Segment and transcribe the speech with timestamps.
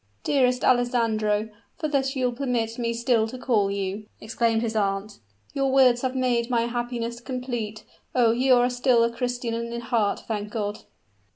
[0.23, 5.19] "Dearest Alessandro for thus you will permit me still to call you," exclaimed his aunt,
[5.53, 7.83] "your words have made my happiness complete.
[8.15, 8.31] Oh!
[8.31, 10.85] you are still a Christian in heart, thank God!"